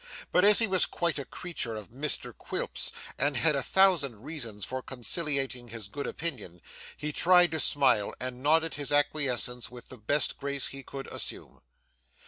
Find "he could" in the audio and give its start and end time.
10.69-11.05